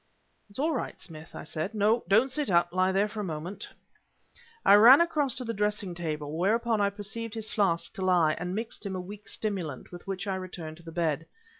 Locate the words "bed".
10.91-11.27